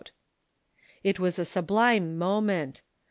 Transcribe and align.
It 1.03 1.19
was 1.19 1.37
a 1.37 1.45
sublime 1.45 2.17
moment. 2.17 2.81